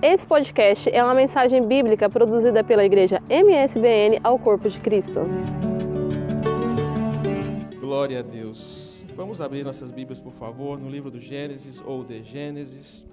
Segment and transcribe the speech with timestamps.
[0.00, 5.22] Esse podcast é uma mensagem bíblica produzida pela igreja MSBN ao Corpo de Cristo.
[7.80, 9.04] Glória a Deus.
[9.16, 13.04] Vamos abrir nossas Bíblias, por favor, no livro do Gênesis ou de Gênesis,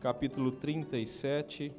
[0.00, 1.70] capítulo 37.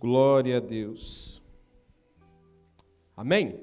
[0.00, 1.39] Glória a Deus.
[3.20, 3.60] Amém?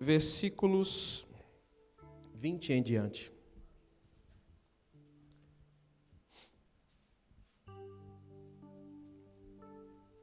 [0.00, 1.24] Versículos
[2.34, 3.32] 20 em diante.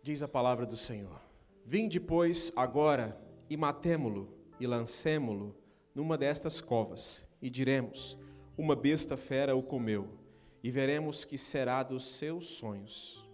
[0.04, 1.22] Diz a palavra do Senhor:
[1.66, 3.18] Vinde, pois, agora
[3.50, 5.56] e matemo-lo e lancemo-lo
[5.96, 8.18] numa destas covas, e diremos:
[8.58, 10.20] Uma besta fera o comeu
[10.62, 13.31] e veremos que será dos seus sonhos.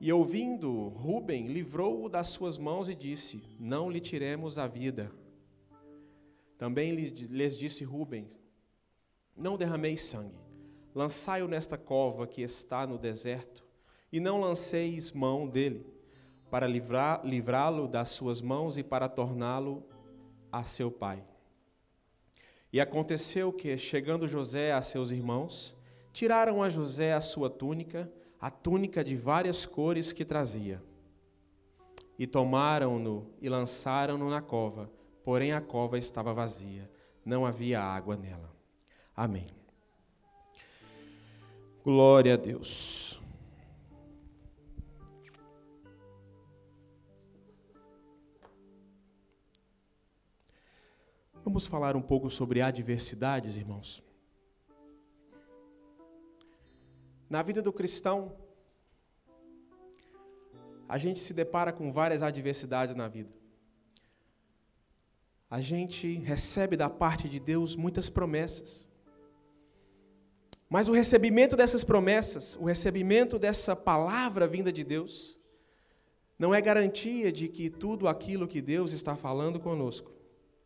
[0.00, 5.12] E ouvindo, Ruben livrou-o das suas mãos e disse: Não lhe tiremos a vida.
[6.56, 8.26] Também lhes disse Ruben:
[9.36, 10.38] Não derrameis sangue,
[10.94, 13.62] lançai-o nesta cova que está no deserto,
[14.10, 15.86] e não lanceis mão dele,
[16.50, 19.84] para livrá-lo das suas mãos e para torná-lo
[20.50, 21.22] a seu pai.
[22.72, 25.76] E aconteceu que, chegando José a seus irmãos,
[26.10, 28.10] tiraram a José a sua túnica,
[28.40, 30.82] a túnica de várias cores que trazia.
[32.18, 34.90] E tomaram-no e lançaram-no na cova,
[35.22, 36.90] porém a cova estava vazia,
[37.24, 38.50] não havia água nela.
[39.14, 39.46] Amém.
[41.84, 43.20] Glória a Deus.
[51.44, 54.09] Vamos falar um pouco sobre adversidades, irmãos.
[57.30, 58.36] Na vida do cristão,
[60.88, 63.30] a gente se depara com várias adversidades na vida.
[65.48, 68.88] A gente recebe da parte de Deus muitas promessas.
[70.68, 75.38] Mas o recebimento dessas promessas, o recebimento dessa palavra vinda de Deus,
[76.36, 80.10] não é garantia de que tudo aquilo que Deus está falando conosco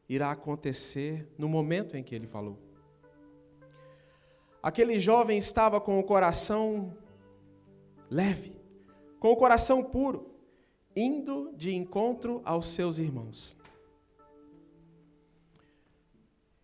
[0.08, 2.73] irá acontecer no momento em que ele falou.
[4.64, 6.96] Aquele jovem estava com o coração
[8.08, 8.58] leve,
[9.20, 10.34] com o coração puro,
[10.96, 13.54] indo de encontro aos seus irmãos.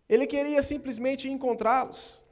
[0.08, 2.24] Ele queria simplesmente encontrá-los.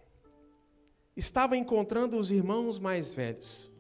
[1.15, 3.71] Estava encontrando os irmãos mais velhos.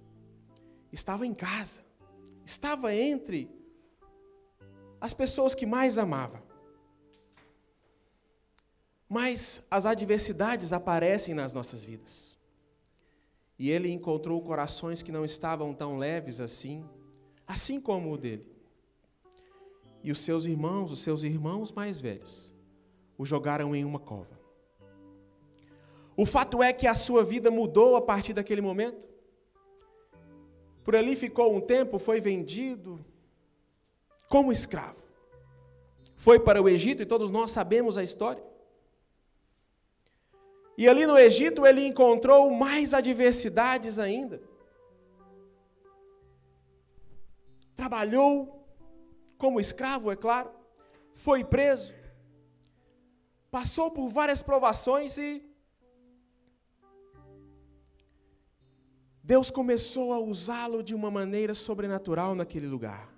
[0.92, 1.86] Estava em casa.
[2.44, 3.50] Estava entre
[5.00, 6.47] as pessoas que mais amava.
[9.08, 12.36] Mas as adversidades aparecem nas nossas vidas.
[13.58, 16.84] E ele encontrou corações que não estavam tão leves assim,
[17.46, 18.46] assim como o dele.
[20.04, 22.54] E os seus irmãos, os seus irmãos mais velhos,
[23.16, 24.38] o jogaram em uma cova.
[26.16, 29.08] O fato é que a sua vida mudou a partir daquele momento.
[30.84, 33.04] Por ali ficou um tempo, foi vendido
[34.28, 35.02] como escravo.
[36.16, 38.42] Foi para o Egito e todos nós sabemos a história.
[40.80, 44.40] E ali no Egito ele encontrou mais adversidades ainda.
[47.74, 48.64] Trabalhou
[49.36, 50.52] como escravo, é claro,
[51.14, 51.92] foi preso,
[53.50, 55.44] passou por várias provações e
[59.20, 63.12] Deus começou a usá-lo de uma maneira sobrenatural naquele lugar.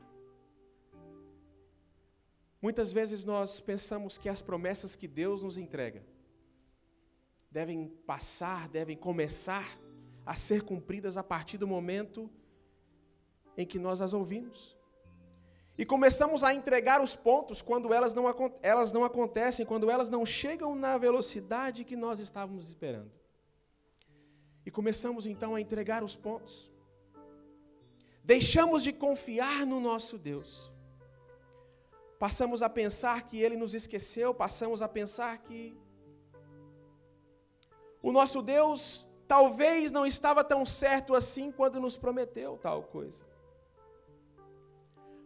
[2.62, 6.02] Muitas vezes nós pensamos que as promessas que Deus nos entrega
[7.50, 9.78] devem passar, devem começar
[10.24, 12.30] a ser cumpridas a partir do momento
[13.56, 14.78] em que nós as ouvimos.
[15.76, 18.24] E começamos a entregar os pontos quando elas não,
[18.62, 23.10] elas não acontecem, quando elas não chegam na velocidade que nós estávamos esperando.
[24.64, 26.70] E começamos então a entregar os pontos.
[28.22, 30.70] Deixamos de confiar no nosso Deus.
[32.18, 35.74] Passamos a pensar que Ele nos esqueceu, passamos a pensar que
[38.02, 43.24] o nosso Deus talvez não estava tão certo assim quando nos prometeu tal coisa.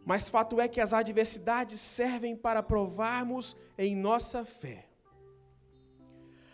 [0.05, 4.87] Mas fato é que as adversidades servem para provarmos em nossa fé.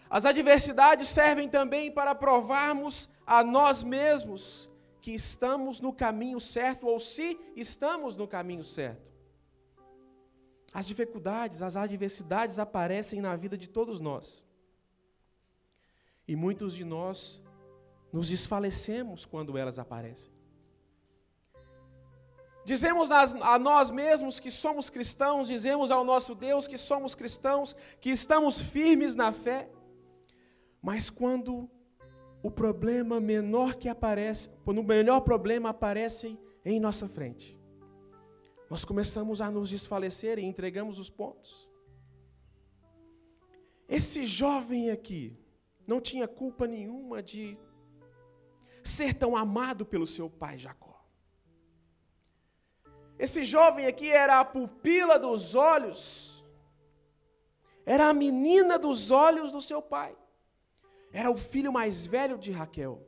[0.08, 4.70] As adversidades servem também para provarmos a nós mesmos
[5.00, 9.10] que estamos no caminho certo ou se estamos no caminho certo.
[10.72, 14.44] As dificuldades, as adversidades aparecem na vida de todos nós.
[16.30, 17.42] E muitos de nós
[18.12, 20.32] nos desfalecemos quando elas aparecem.
[22.64, 28.10] Dizemos a nós mesmos que somos cristãos, dizemos ao nosso Deus que somos cristãos, que
[28.10, 29.68] estamos firmes na fé,
[30.80, 31.68] mas quando
[32.44, 37.58] o problema menor que aparece, quando o melhor problema aparece em nossa frente,
[38.70, 41.68] nós começamos a nos desfalecer e entregamos os pontos.
[43.88, 45.39] Esse jovem aqui
[45.90, 47.58] não tinha culpa nenhuma de
[48.84, 51.04] ser tão amado pelo seu pai Jacó.
[53.18, 56.44] Esse jovem aqui era a pupila dos olhos,
[57.84, 60.16] era a menina dos olhos do seu pai,
[61.12, 63.04] era o filho mais velho de Raquel.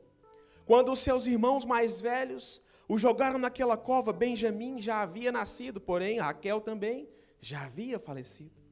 [0.65, 6.19] Quando os seus irmãos mais velhos o jogaram naquela cova, Benjamim já havia nascido, porém
[6.19, 7.09] Raquel também
[7.39, 8.62] já havia falecido.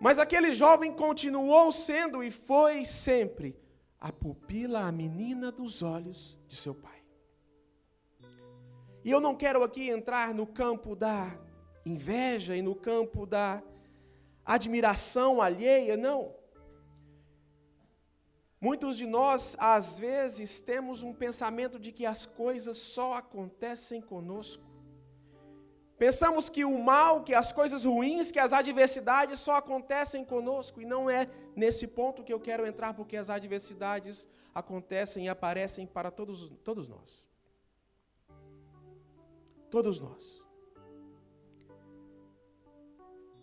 [0.00, 3.54] Mas aquele jovem continuou sendo e foi sempre
[4.00, 7.04] a pupila, a menina dos olhos de seu pai.
[9.04, 11.38] E eu não quero aqui entrar no campo da
[11.84, 13.62] inveja e no campo da
[14.44, 16.34] admiração alheia, não.
[18.58, 24.69] Muitos de nós, às vezes, temos um pensamento de que as coisas só acontecem conosco.
[26.00, 30.86] Pensamos que o mal, que as coisas ruins, que as adversidades só acontecem conosco, e
[30.86, 36.10] não é nesse ponto que eu quero entrar, porque as adversidades acontecem e aparecem para
[36.10, 37.28] todos, todos nós.
[39.70, 40.24] Todos nós.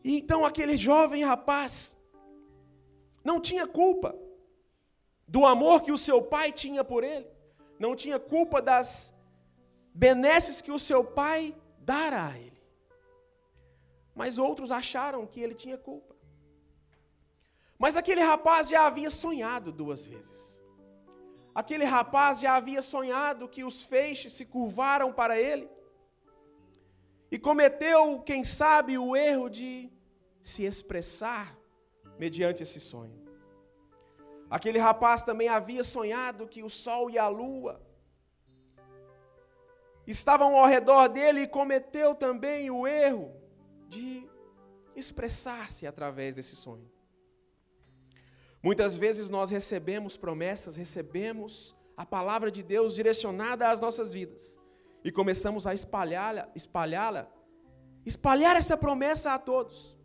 [0.04, 1.96] E então aquele jovem rapaz
[3.24, 4.18] não tinha culpa
[5.28, 7.30] do amor que o seu pai tinha por ele,
[7.78, 9.14] não tinha culpa das
[9.94, 11.56] benesses que o seu pai
[11.90, 12.62] dara a ele.
[14.20, 16.14] Mas outros acharam que ele tinha culpa.
[17.84, 20.40] Mas aquele rapaz já havia sonhado duas vezes.
[21.62, 25.70] Aquele rapaz já havia sonhado que os feixes se curvaram para ele.
[27.32, 29.90] E cometeu, quem sabe, o erro de
[30.42, 31.58] se expressar
[32.18, 33.20] mediante esse sonho.
[34.50, 37.87] Aquele rapaz também havia sonhado que o sol e a lua
[40.12, 43.36] estavam ao redor dele e cometeu também o erro
[43.90, 44.28] de
[44.96, 46.90] expressar-se através desse sonho.
[48.64, 54.60] Muitas vezes nós recebemos promessas, recebemos a palavra de Deus direcionada às nossas vidas
[55.04, 57.32] e começamos a espalhá-la, espalhá-la,
[58.06, 59.96] espalhar essa promessa a todos.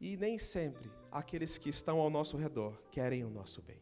[0.00, 3.80] E nem sempre aqueles que estão ao nosso redor querem o nosso bem.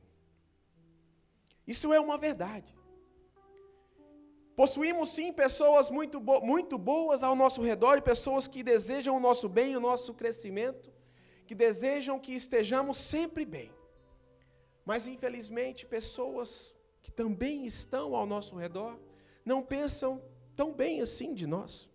[1.67, 2.76] Isso é uma verdade.
[4.57, 9.21] Possuímos sim pessoas muito, bo muito boas ao nosso redor e pessoas que desejam o
[9.21, 10.91] nosso bem, o nosso crescimento,
[11.47, 13.71] que desejam que estejamos sempre bem.
[14.83, 18.99] Mas infelizmente, pessoas que também estão ao nosso redor
[19.45, 20.23] não pensam
[20.57, 21.91] tão bem assim de nós.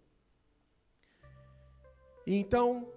[2.28, 2.94] E então,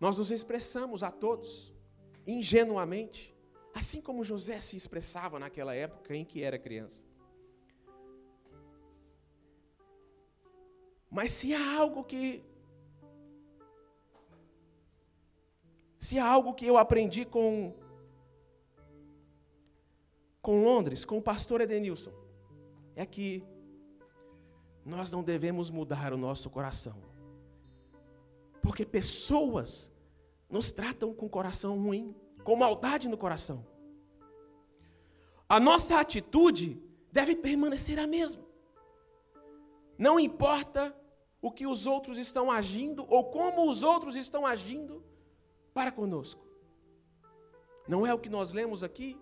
[0.00, 1.74] nós nos expressamos a todos,
[2.26, 3.36] ingenuamente,
[3.74, 7.04] assim como José se expressava naquela época em que era criança.
[11.14, 12.42] Mas se há algo que.
[16.00, 17.72] Se há algo que eu aprendi com.
[20.42, 22.12] Com Londres, com o pastor Edenilson,
[22.96, 23.44] é que
[24.84, 27.00] nós não devemos mudar o nosso coração.
[28.60, 29.92] Porque pessoas
[30.50, 32.12] nos tratam com coração ruim,
[32.42, 33.64] com maldade no coração.
[35.48, 38.44] A nossa atitude deve permanecer a mesma.
[39.96, 40.94] Não importa
[41.46, 45.04] o que os outros estão agindo ou como os outros estão agindo
[45.74, 46.42] para conosco.
[47.86, 49.20] Não é o que nós lemos aqui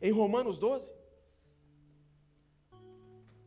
[0.00, 0.94] em Romanos 12?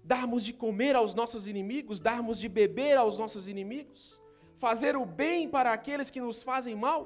[0.03, 4.21] Darmos de comer aos nossos inimigos, darmos de beber aos nossos inimigos
[4.59, 7.01] fazer o bem para aqueles que nos fazem mal?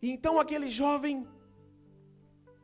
[0.00, 1.28] E então aquele jovem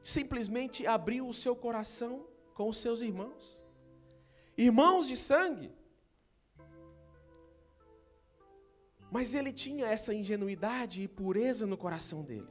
[0.03, 3.62] simplesmente abriu o seu coração com os seus irmãos,
[4.57, 5.73] irmãos de sangue.
[9.11, 12.49] Mas ele tinha essa ingenuidade e pureza no coração dele.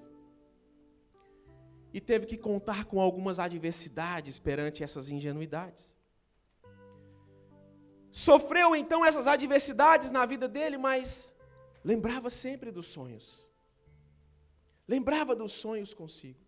[1.94, 5.98] E teve que contar com algumas adversidades perante essas ingenuidades.
[8.12, 11.34] Sofreu então essas adversidades na vida dele, mas
[11.84, 13.50] lembrava sempre dos sonhos.
[14.88, 16.40] Lembrava dos sonhos consigo.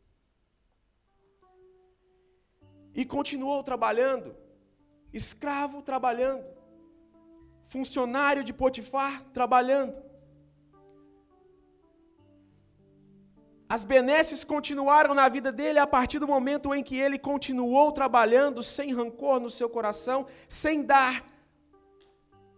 [2.93, 4.35] E continuou trabalhando,
[5.13, 6.45] escravo trabalhando,
[7.67, 10.13] funcionário de Potifar trabalhando.
[13.73, 18.61] as benesses continuaram na vida dele a partir do momento em que ele continuou trabalhando
[18.61, 21.25] sem rancor no seu coração, sem dar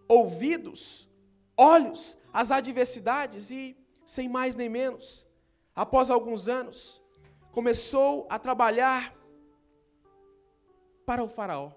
[0.06, 1.08] ouvidos,
[1.56, 5.26] olhos às adversidades e, sem mais nem menos,
[5.74, 7.02] após alguns anos,
[7.50, 9.14] começou a trabalhar
[11.06, 11.72] para o Faraó,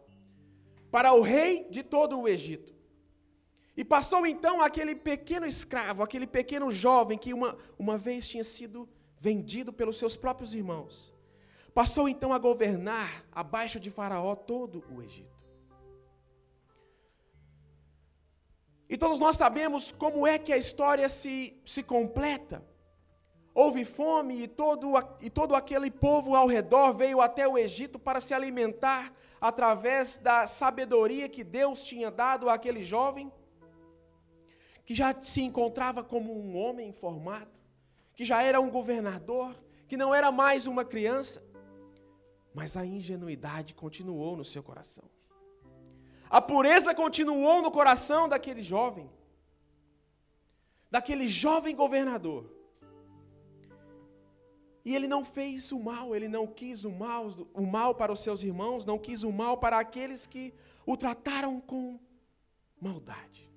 [0.91, 2.74] para o rei de todo o Egito.
[3.75, 8.89] E passou então aquele pequeno escravo, aquele pequeno jovem que uma, uma vez tinha sido
[9.17, 11.13] vendido pelos seus próprios irmãos.
[11.74, 15.48] Passou então a governar abaixo de Faraó todo o Egito.
[18.89, 22.65] E todos nós sabemos como é que a história se, se completa.
[23.53, 28.22] Houve fome e todo, e todo aquele povo ao redor veio até o Egito para
[28.22, 33.32] se alimentar através da sabedoria que Deus tinha dado àquele jovem,
[34.86, 37.51] que já se encontrava como um homem formado,
[38.15, 39.56] que já era um governador,
[39.88, 41.44] que não era mais uma criança,
[42.53, 45.06] mas a ingenuidade continuou no seu coração.
[46.29, 49.10] A pureza continuou no coração daquele jovem,
[50.91, 52.59] daquele jovem governador.
[54.84, 58.22] E ele não fez o mal, ele não quis o mal, o mal para os
[58.22, 60.54] seus irmãos, não quis o mal para aqueles que
[60.86, 62.00] o trataram com
[62.80, 63.50] maldade.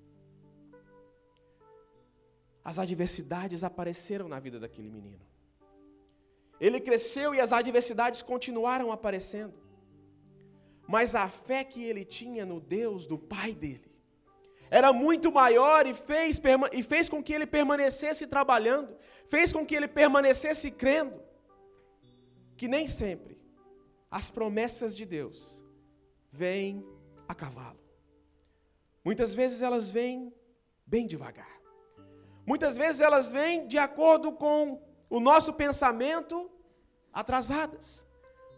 [2.64, 5.25] As adversidades apareceram na vida daquele menino.
[6.61, 9.62] Ele cresceu e as adversidades continuaram aparecendo
[10.87, 13.91] mas a fé que ele tinha no Deus do pai dele
[14.73, 16.41] era muito maior e fez,
[16.73, 18.97] e fez com que ele permanecesse trabalhando,
[19.29, 21.23] fez com que ele permanecesse crendo,
[22.57, 23.38] que nem sempre
[24.11, 25.62] as promessas de Deus
[26.33, 26.83] vêm
[27.29, 27.79] a cavalo.
[29.05, 30.33] Muitas vezes elas vêm
[30.87, 31.61] bem devagar.
[32.47, 36.50] Muitas vezes elas vêm de acordo com o nosso pensamento
[37.12, 38.07] atrasadas.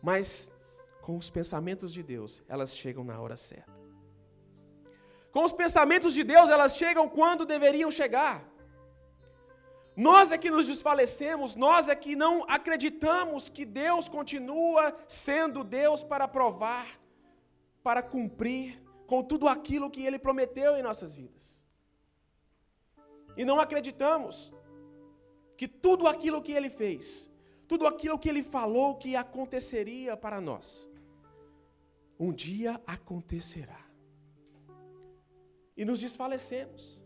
[0.00, 0.48] Mas
[1.02, 3.83] com os pensamentos de Deus, elas chegam na hora certa.
[5.34, 8.48] Com os pensamentos de Deus, elas chegam quando deveriam chegar.
[9.96, 16.04] Nós é que nos desfalecemos, nós é que não acreditamos que Deus continua sendo Deus
[16.04, 16.86] para provar,
[17.82, 21.64] para cumprir com tudo aquilo que Ele prometeu em nossas vidas.
[23.36, 24.52] E não acreditamos
[25.56, 27.28] que tudo aquilo que Ele fez,
[27.66, 30.88] tudo aquilo que Ele falou que aconteceria para nós,
[32.20, 33.83] um dia acontecerá.
[35.76, 37.02] E nos desfalecemos.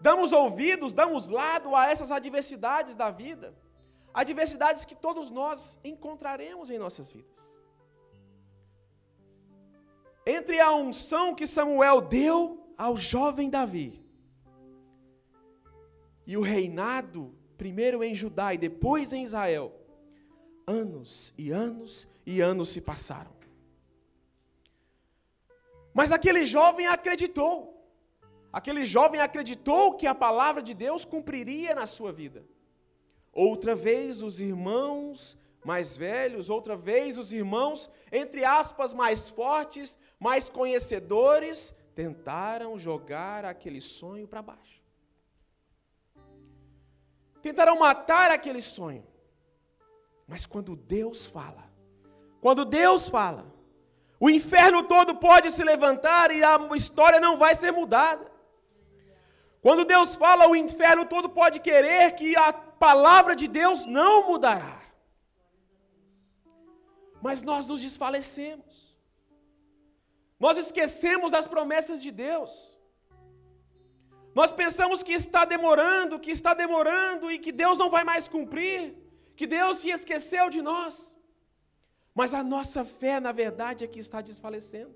[0.00, 3.56] Damos ouvidos, damos lado a essas adversidades da vida,
[4.12, 7.54] adversidades que todos nós encontraremos em nossas vidas.
[10.26, 14.04] Entre a unção que Samuel deu ao jovem Davi
[16.26, 19.72] e o reinado, primeiro em Judá e depois em Israel,
[20.66, 23.35] anos e anos e anos se passaram.
[25.96, 27.54] Mas aquele jovem acreditou.
[28.52, 32.44] Aquele jovem acreditou que a palavra de Deus cumpriria na sua vida.
[33.32, 40.50] Outra vez, os irmãos mais velhos, outra vez, os irmãos, entre aspas, mais fortes, mais
[40.50, 44.82] conhecedores, tentaram jogar aquele sonho para baixo.
[47.40, 49.04] Tentaram matar aquele sonho.
[50.28, 51.64] Mas quando Deus fala,
[52.42, 53.55] quando Deus fala,
[54.18, 58.30] o inferno todo pode se levantar e a história não vai ser mudada.
[59.60, 64.80] Quando Deus fala, o inferno todo pode querer que a palavra de Deus não mudará.
[67.20, 68.96] Mas nós nos desfalecemos.
[70.38, 72.78] Nós esquecemos das promessas de Deus.
[74.34, 78.94] Nós pensamos que está demorando, que está demorando e que Deus não vai mais cumprir,
[79.34, 81.15] que Deus se esqueceu de nós.
[82.18, 84.94] Mas a nossa fé, na verdade, é que está desfalecendo.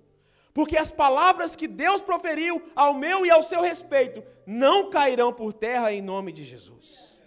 [0.55, 5.53] Porque as palavras que Deus proferiu ao meu e ao seu respeito não cairão por
[5.53, 7.21] terra em nome de Jesus.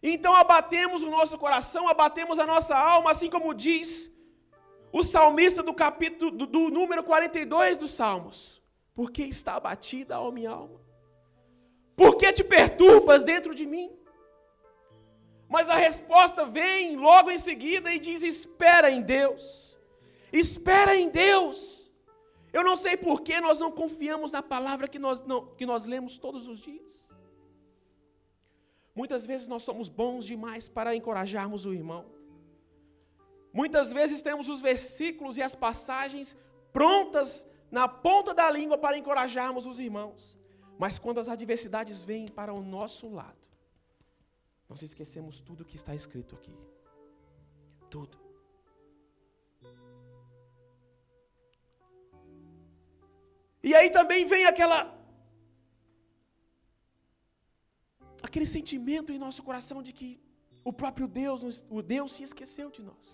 [0.00, 4.10] Então abatemos o nosso coração, abatemos a nossa alma, assim como diz
[4.92, 8.62] o salmista do capítulo do, do número 42 dos Salmos.
[8.94, 10.80] Porque está abatida a minha alma?
[11.96, 13.90] Por que te perturbas dentro de mim?
[15.54, 19.78] Mas a resposta vem logo em seguida e diz: espera em Deus.
[20.32, 21.92] Espera em Deus.
[22.54, 25.84] Eu não sei por que nós não confiamos na palavra que nós, não, que nós
[25.84, 27.06] lemos todos os dias.
[28.94, 32.06] Muitas vezes nós somos bons demais para encorajarmos o irmão.
[33.52, 36.34] Muitas vezes temos os versículos e as passagens
[36.72, 40.38] prontas na ponta da língua para encorajarmos os irmãos.
[40.78, 43.41] Mas quando as adversidades vêm para o nosso lado,
[44.72, 46.54] nós esquecemos tudo que está escrito aqui.
[47.94, 48.16] Tudo.
[53.68, 54.78] E aí também vem aquela
[58.28, 60.08] aquele sentimento em nosso coração de que
[60.64, 63.06] o próprio Deus, o Deus se esqueceu de nós.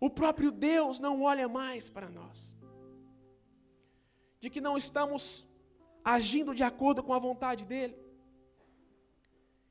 [0.00, 2.52] O próprio Deus não olha mais para nós.
[4.40, 5.46] De que não estamos
[6.16, 8.03] agindo de acordo com a vontade dele.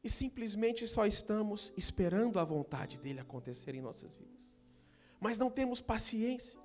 [0.04, 4.44] E simplesmente só estamos esperando a vontade dele acontecer em nossas vidas.
[5.20, 6.60] Mas não temos paciência.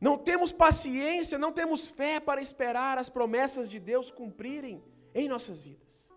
[0.00, 4.82] Não temos paciência, não temos fé para esperar as promessas de Deus cumprirem
[5.14, 6.12] em nossas vidas.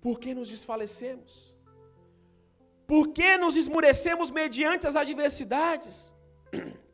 [0.00, 1.56] Por que nos desfalecemos?
[2.86, 6.12] Por que nos esmurecemos mediante as adversidades?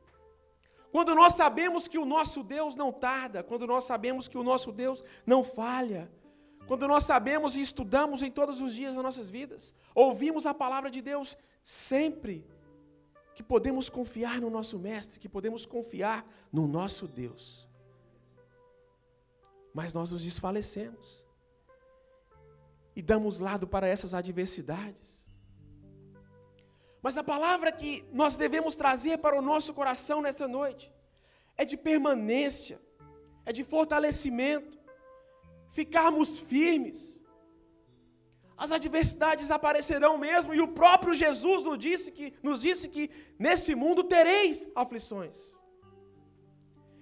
[0.99, 4.73] Quando nós sabemos que o nosso Deus não tarda, quando nós sabemos que o nosso
[4.73, 6.11] Deus não falha,
[6.67, 10.91] quando nós sabemos e estudamos em todos os dias das nossas vidas, ouvimos a palavra
[10.91, 12.45] de Deus sempre,
[13.33, 17.69] que podemos confiar no nosso Mestre, que podemos confiar no nosso Deus.
[19.73, 21.25] Mas nós nos desfalecemos
[22.97, 25.18] e damos lado para essas adversidades.
[27.03, 30.93] Mas a palavra que nós devemos trazer para o nosso coração nesta noite
[31.57, 32.81] é de permanência,
[33.45, 34.79] é de fortalecimento,
[35.73, 37.21] ficarmos firmes.
[38.57, 43.75] As adversidades aparecerão mesmo, e o próprio Jesus nos disse que, nos disse que nesse
[43.75, 45.57] mundo tereis aflições.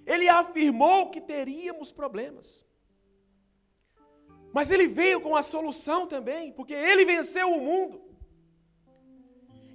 [0.05, 2.67] Ele afirmou que teríamos problemas.
[4.53, 8.06] Mas ele veio com a solução também, porque ele venceu o mundo.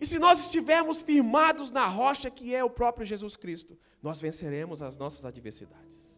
[0.01, 4.81] E se nós estivermos firmados na rocha que é o próprio Jesus Cristo, nós venceremos
[4.81, 6.15] as nossas adversidades.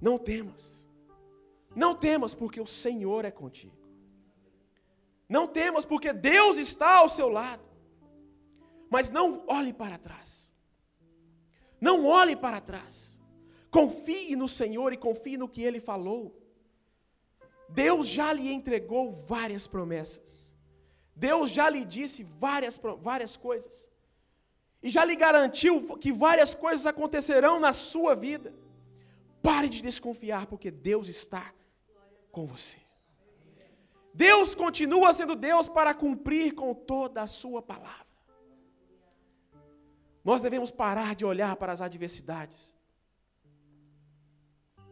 [0.00, 0.88] Não temas.
[1.74, 3.78] Não temas porque o Senhor é contigo.
[5.28, 7.62] Não temas porque Deus está ao seu lado.
[8.90, 10.52] Mas não olhe para trás.
[11.80, 13.20] Não olhe para trás.
[13.70, 16.36] Confie no Senhor e confie no que ele falou.
[17.68, 20.49] Deus já lhe entregou várias promessas.
[21.26, 23.90] Deus já lhe disse várias, várias coisas.
[24.82, 28.54] E já lhe garantiu que várias coisas acontecerão na sua vida.
[29.42, 31.52] Pare de desconfiar, porque Deus está
[32.32, 32.78] com você.
[34.14, 38.06] Deus continua sendo Deus para cumprir com toda a sua palavra.
[40.24, 42.74] Nós devemos parar de olhar para as adversidades.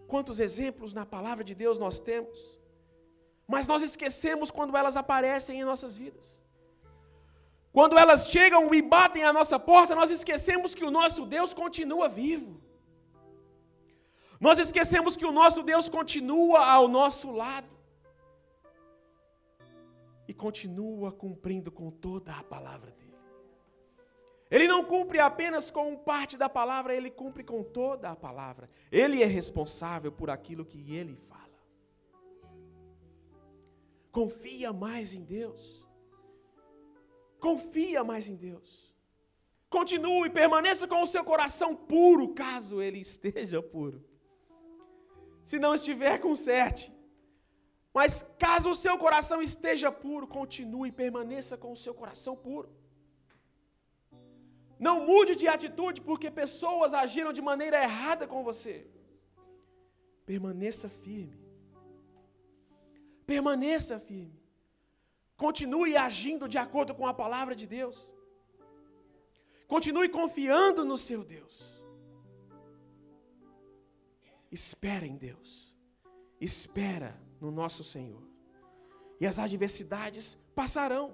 [0.07, 2.58] Quantos exemplos na palavra de Deus nós temos?
[3.49, 6.39] Mas nós esquecemos quando elas aparecem em nossas vidas.
[7.73, 12.09] Quando elas chegam e batem à nossa porta, nós esquecemos que o nosso Deus continua
[12.09, 12.61] vivo.
[14.39, 17.69] Nós esquecemos que o nosso Deus continua ao nosso lado.
[20.27, 23.09] E continua cumprindo com toda a palavra dele.
[24.51, 28.69] Ele não cumpre apenas com parte da palavra, ele cumpre com toda a palavra.
[28.93, 31.38] Ele é responsável por aquilo que ele faz.
[34.11, 35.87] Confia mais em Deus.
[37.41, 38.95] Confia mais em Deus.
[39.71, 44.05] Continue, permaneça com o seu coração puro, caso ele esteja puro.
[45.45, 46.93] Se não estiver, conserte.
[47.93, 52.71] Mas caso o seu coração esteja puro, continue, permaneça com o seu coração puro.
[54.79, 58.87] Não mude de atitude porque pessoas agiram de maneira errada com você.
[60.25, 61.48] Permaneça firme.
[63.31, 64.43] Permaneça firme.
[65.45, 67.99] Continue agindo de acordo com a palavra de Deus.
[69.75, 71.57] Continue confiando no seu Deus.
[74.51, 75.77] Espera em Deus.
[76.41, 78.25] Espera no nosso Senhor.
[79.21, 81.07] E as adversidades passarão.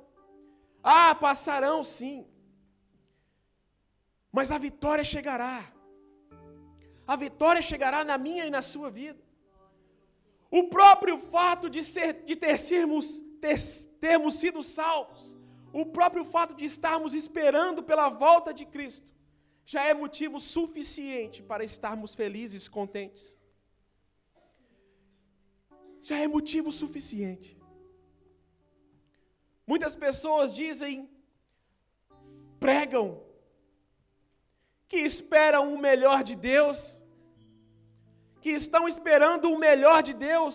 [0.85, 2.19] Ah, passarão sim.
[4.31, 5.57] Mas a vitória chegará.
[7.13, 9.21] A vitória chegará na minha e na sua vida.
[10.59, 12.57] O próprio fato de, ser, de ter
[13.41, 13.59] ter,
[14.01, 15.37] termos sido salvos,
[15.73, 19.13] o próprio fato de estarmos esperando pela volta de Cristo,
[19.65, 23.37] já é motivo suficiente para estarmos felizes, contentes.
[26.03, 27.59] Já é motivo suficiente.
[29.67, 31.11] Muitas pessoas dizem,
[32.61, 33.21] pregam,
[34.87, 37.03] que esperam o melhor de Deus,
[38.45, 40.55] que estão esperando o melhor de Deus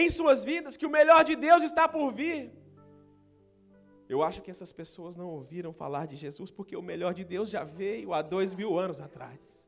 [0.00, 2.40] em suas vidas, que o melhor de Deus está por vir.
[4.14, 7.48] Eu acho que essas pessoas não ouviram falar de Jesus, porque o melhor de Deus
[7.54, 9.66] já veio há dois mil anos atrás.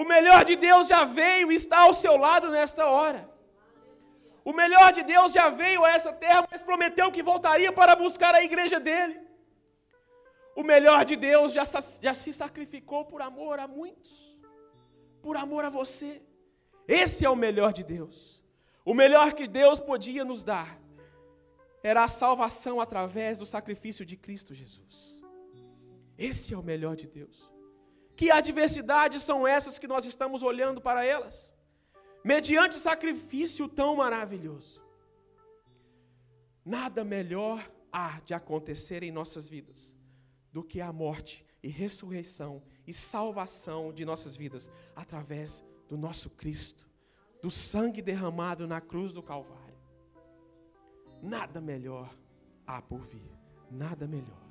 [0.00, 3.22] O melhor de Deus já veio e está ao seu lado nesta hora.
[4.50, 8.32] O melhor de Deus já veio a essa terra, mas prometeu que voltaria para buscar
[8.32, 9.16] a igreja dele.
[10.54, 11.64] O melhor de Deus já,
[12.06, 14.14] já se sacrificou por amor a muitos,
[15.20, 16.12] por amor a você.
[16.86, 18.42] Esse é o melhor de Deus.
[18.84, 20.78] O melhor que Deus podia nos dar
[21.82, 25.22] era a salvação através do sacrifício de Cristo Jesus.
[26.16, 27.50] Esse é o melhor de Deus.
[28.16, 31.54] Que adversidades são essas que nós estamos olhando para elas?
[32.22, 34.82] Mediante sacrifício tão maravilhoso.
[36.64, 39.94] Nada melhor há de acontecer em nossas vidas
[40.50, 46.88] do que a morte e ressurreição e salvação de nossas vidas através do nosso Cristo,
[47.42, 49.74] do sangue derramado na cruz do Calvário.
[51.22, 52.14] Nada melhor
[52.66, 53.30] há por vir,
[53.70, 54.42] nada melhor,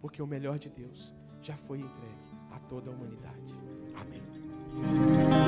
[0.00, 3.54] porque o melhor de Deus já foi entregue a toda a humanidade.
[3.94, 5.47] Amém.